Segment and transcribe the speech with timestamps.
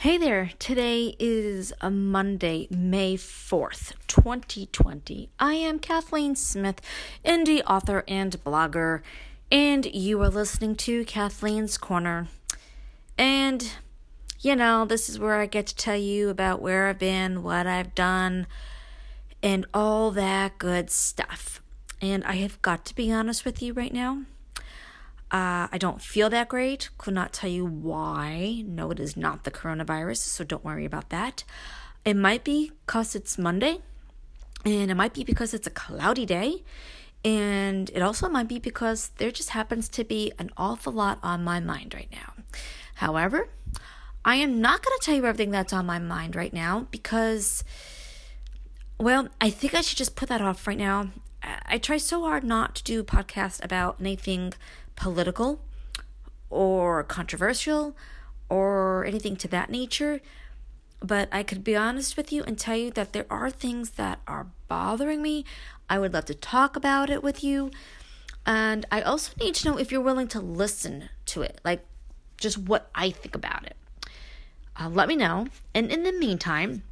[0.00, 5.28] Hey there, today is a Monday, May 4th, 2020.
[5.38, 6.80] I am Kathleen Smith,
[7.22, 9.02] indie author and blogger,
[9.52, 12.28] and you are listening to Kathleen's Corner.
[13.18, 13.72] And,
[14.40, 17.66] you know, this is where I get to tell you about where I've been, what
[17.66, 18.46] I've done,
[19.42, 21.60] and all that good stuff.
[22.00, 24.22] And I have got to be honest with you right now.
[25.30, 26.90] Uh, I don't feel that great.
[26.98, 28.64] Could not tell you why.
[28.66, 31.44] No, it is not the coronavirus, so don't worry about that.
[32.04, 33.78] It might be because it's Monday,
[34.64, 36.64] and it might be because it's a cloudy day,
[37.24, 41.44] and it also might be because there just happens to be an awful lot on
[41.44, 42.34] my mind right now.
[42.96, 43.50] However,
[44.24, 47.64] I am not going to tell you everything that's on my mind right now because,
[48.98, 51.10] well, I think I should just put that off right now.
[51.42, 54.52] I try so hard not to do podcasts about anything
[55.00, 55.60] political
[56.50, 57.96] or controversial
[58.50, 60.20] or anything to that nature.
[61.00, 64.20] But I could be honest with you and tell you that there are things that
[64.26, 65.46] are bothering me.
[65.88, 67.70] I would love to talk about it with you.
[68.44, 71.84] And I also need to know if you're willing to listen to it, like
[72.36, 73.76] just what I think about it.
[74.78, 75.46] Uh, let me know.
[75.74, 76.82] And in the meantime,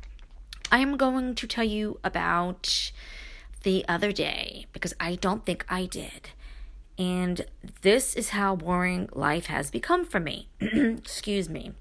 [0.72, 2.92] I am going to tell you about
[3.62, 6.30] the other day because I don't think I did.
[6.98, 7.46] And
[7.82, 10.48] this is how boring life has become for me.
[10.60, 11.72] Excuse me.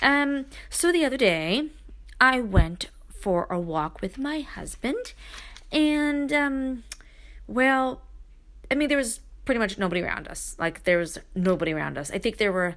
[0.00, 1.68] Um, so the other day,
[2.20, 2.86] I went
[3.20, 5.12] for a walk with my husband,
[5.72, 6.84] and um,
[7.46, 8.02] well,
[8.70, 10.56] I mean, there was pretty much nobody around us.
[10.58, 12.10] Like, there was nobody around us.
[12.10, 12.76] I think there were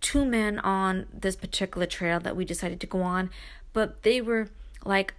[0.00, 3.30] two men on this particular trail that we decided to go on,
[3.72, 4.48] but they were
[4.84, 5.14] like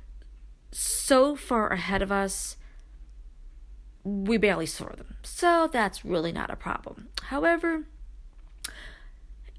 [0.71, 2.55] so far ahead of us
[4.09, 5.15] we barely saw them.
[5.23, 7.09] So that's really not a problem.
[7.23, 7.85] However,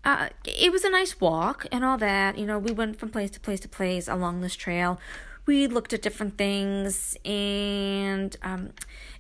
[0.04, 2.38] uh, it was a nice walk and all that.
[2.38, 4.98] You know, we went from place to place to place along this trail.
[5.46, 8.70] We looked at different things, and um,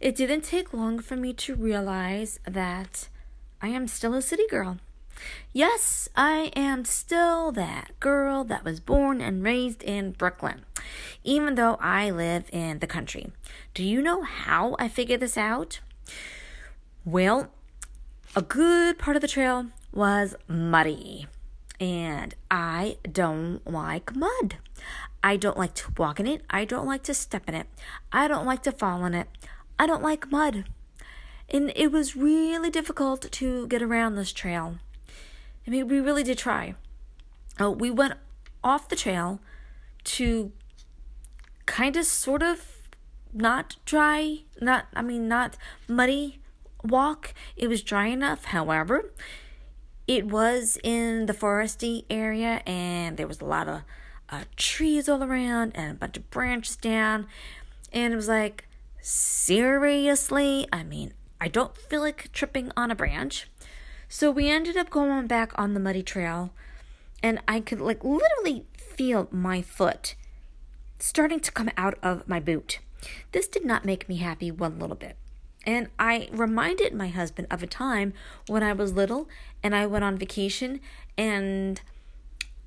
[0.00, 3.08] it didn't take long for me to realize that
[3.60, 4.78] I am still a city girl.
[5.52, 10.62] Yes, I am still that girl that was born and raised in Brooklyn,
[11.24, 13.32] even though I live in the country.
[13.74, 15.80] Do you know how I figured this out?
[17.04, 17.50] Well,
[18.36, 21.26] a good part of the trail was muddy,
[21.80, 24.56] and I don't like mud.
[25.22, 26.42] I don't like to walk in it.
[26.48, 27.66] I don't like to step in it.
[28.12, 29.28] I don't like to fall in it.
[29.78, 30.64] I don't like mud.
[31.48, 34.76] And it was really difficult to get around this trail.
[35.70, 36.74] I mean, we really did try.
[37.60, 38.14] Uh, we went
[38.64, 39.38] off the trail
[40.02, 40.50] to
[41.64, 42.88] kind of sort of
[43.32, 46.40] not dry, not, I mean, not muddy
[46.82, 47.34] walk.
[47.56, 48.46] It was dry enough.
[48.46, 49.12] However,
[50.08, 53.82] it was in the foresty area and there was a lot of
[54.28, 57.28] uh, trees all around and a bunch of branches down.
[57.92, 58.66] And it was like,
[59.00, 60.66] seriously?
[60.72, 63.46] I mean, I don't feel like tripping on a branch.
[64.12, 66.50] So we ended up going back on the muddy trail,
[67.22, 70.16] and I could like literally feel my foot
[70.98, 72.80] starting to come out of my boot.
[73.30, 75.16] This did not make me happy one little bit.
[75.64, 78.12] And I reminded my husband of a time
[78.48, 79.28] when I was little
[79.62, 80.80] and I went on vacation
[81.16, 81.80] and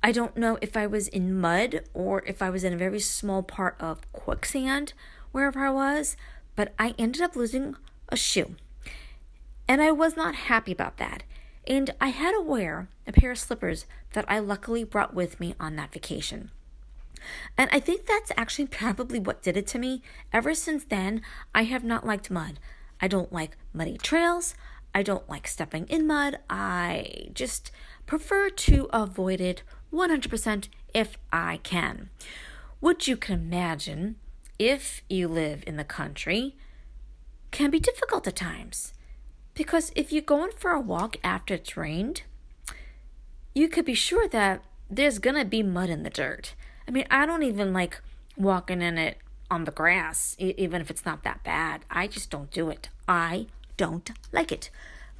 [0.02, 3.00] I don't know if I was in mud or if I was in a very
[3.00, 4.94] small part of quicksand
[5.30, 6.16] wherever I was,
[6.56, 7.76] but I ended up losing
[8.08, 8.56] a shoe.
[9.66, 11.22] And I was not happy about that.
[11.66, 15.54] And I had to wear a pair of slippers that I luckily brought with me
[15.58, 16.50] on that vacation.
[17.56, 20.02] And I think that's actually probably what did it to me.
[20.32, 21.22] Ever since then,
[21.54, 22.58] I have not liked mud.
[23.00, 24.54] I don't like muddy trails.
[24.94, 26.38] I don't like stepping in mud.
[26.48, 27.70] I just
[28.06, 32.10] prefer to avoid it 100% if I can.
[32.80, 34.16] What you can imagine,
[34.58, 36.54] if you live in the country,
[37.50, 38.92] can be difficult at times.
[39.54, 42.22] Because if you're going for a walk after it's rained,
[43.54, 46.54] you could be sure that there's gonna be mud in the dirt.
[46.86, 48.00] I mean, I don't even like
[48.36, 49.18] walking in it
[49.50, 51.84] on the grass, even if it's not that bad.
[51.90, 52.88] I just don't do it.
[53.08, 53.46] I
[53.76, 54.70] don't like it.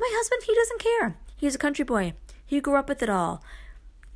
[0.00, 1.16] My husband, he doesn't care.
[1.36, 2.14] He's a country boy.
[2.44, 3.42] He grew up with it all.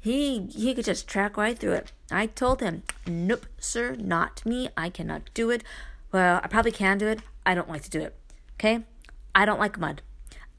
[0.00, 1.92] He he could just track right through it.
[2.10, 4.68] I told him, "Nope, sir, not me.
[4.76, 5.64] I cannot do it."
[6.12, 7.20] Well, I probably can do it.
[7.44, 8.14] I don't like to do it.
[8.54, 8.84] Okay?
[9.34, 10.02] I don't like mud.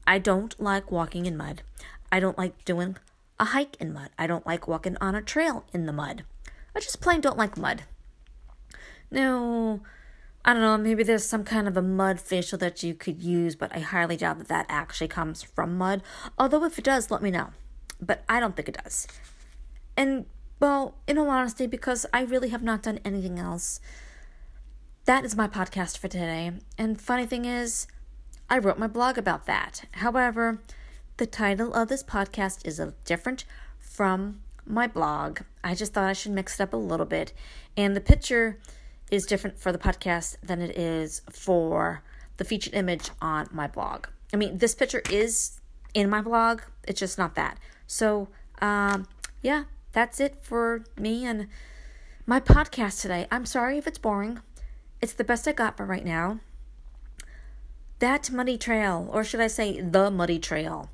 [0.06, 1.62] I don't like walking in mud.
[2.10, 2.96] I don't like doing
[3.38, 4.10] a hike in mud.
[4.18, 6.24] I don't like walking on a trail in the mud.
[6.74, 7.84] I just plain don't like mud.
[9.10, 9.80] No,
[10.44, 13.56] I don't know, maybe there's some kind of a mud facial that you could use,
[13.56, 16.02] but I highly doubt that that actually comes from mud.
[16.38, 17.50] Although, if it does, let me know.
[18.00, 19.06] But I don't think it does.
[19.96, 20.26] And
[20.60, 23.80] Well, in all honesty, because I really have not done anything else.
[25.06, 26.52] That is my podcast for today.
[26.76, 27.86] And funny thing is,
[28.50, 29.84] I wrote my blog about that.
[29.92, 30.60] However,
[31.18, 33.44] the title of this podcast is different
[33.78, 35.42] from my blog.
[35.62, 37.32] I just thought I should mix it up a little bit.
[37.76, 38.58] And the picture
[39.08, 42.02] is different for the podcast than it is for
[42.38, 44.08] the featured image on my blog.
[44.34, 45.60] I mean, this picture is
[45.94, 47.56] in my blog, it's just not that.
[47.86, 48.28] So,
[48.60, 49.06] um,
[49.42, 51.46] yeah, that's it for me and
[52.26, 53.28] my podcast today.
[53.30, 54.40] I'm sorry if it's boring.
[55.00, 56.40] It's the best I got for right now.
[58.00, 60.88] That muddy trail, or should I say the muddy trail,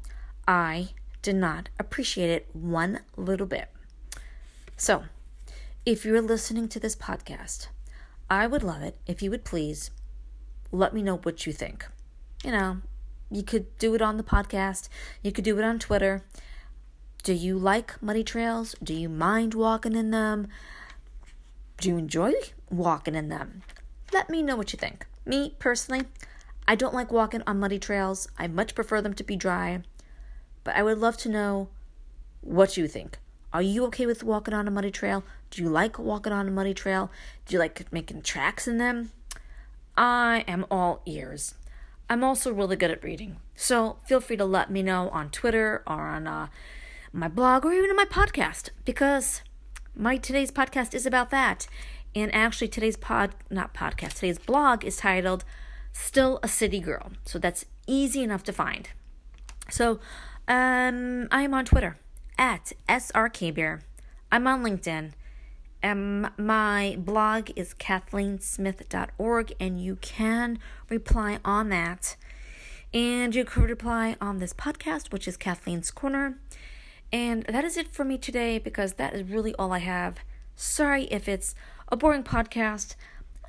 [0.49, 0.89] I
[1.23, 3.69] did not appreciate it one little bit.
[4.77, 5.05] So,
[5.85, 7.69] if you're listening to this podcast,
[8.29, 9.93] I would love it if you would please
[10.73, 11.87] let me know what you think.
[12.43, 12.79] You know,
[13.31, 14.89] you could do it on the podcast,
[15.23, 16.25] you could do it on Twitter.
[17.23, 18.75] Do you like muddy trails?
[18.83, 20.49] Do you mind walking in them?
[21.81, 22.33] Do you enjoy
[22.69, 23.63] walking in them?
[24.13, 25.07] Let me know what you think.
[25.25, 26.07] Me, personally,
[26.69, 28.29] I don't like walking on muddy trails.
[28.39, 29.83] I much prefer them to be dry.
[30.65, 31.69] But I would love to know
[32.41, 33.19] what you think.
[33.53, 35.25] Are you okay with walking on a muddy trail?
[35.51, 37.11] Do you like walking on a muddy trail?
[37.47, 39.13] Do you like making tracks in them?
[39.97, 41.55] I am all ears.
[42.11, 43.37] I'm also really good at reading.
[43.55, 46.49] So feel free to let me know on Twitter or on uh,
[47.13, 49.43] my blog or even in my podcast because
[49.95, 51.67] my today's podcast is about that.
[52.15, 55.45] And actually, today's pod, not podcast, today's blog is titled
[55.99, 57.13] Still a City Girl.
[57.25, 58.89] So that's easy enough to find.
[59.71, 59.99] So
[60.47, 61.97] um, I am on Twitter
[62.39, 63.81] at SRKBeer.
[64.31, 65.13] I'm on LinkedIn.
[65.83, 70.59] Um, my blog is kathleensmith.org, and you can
[70.91, 72.17] reply on that.
[72.93, 76.39] And you could reply on this podcast, which is Kathleen's Corner.
[77.13, 80.19] And that is it for me today because that is really all I have.
[80.57, 81.55] Sorry if it's
[81.89, 82.97] a boring podcast.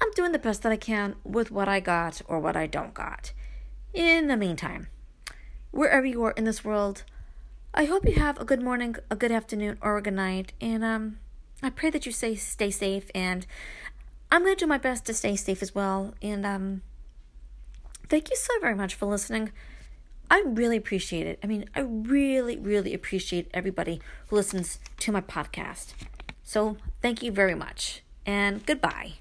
[0.01, 2.93] I'm doing the best that I can with what I got or what I don't
[2.93, 3.31] got.
[3.93, 4.87] In the meantime,
[5.71, 7.03] wherever you are in this world,
[7.73, 10.53] I hope you have a good morning, a good afternoon, or a good night.
[10.61, 11.19] And um,
[11.61, 13.09] I pray that you stay stay safe.
[13.13, 13.45] And
[14.31, 16.13] I'm gonna do my best to stay safe as well.
[16.21, 16.81] And um,
[18.09, 19.51] thank you so very much for listening.
[20.29, 21.39] I really appreciate it.
[21.43, 25.93] I mean, I really, really appreciate everybody who listens to my podcast.
[26.43, 29.13] So thank you very much, and goodbye.